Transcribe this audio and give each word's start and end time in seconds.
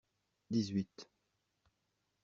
Dix-huit. 0.51 0.97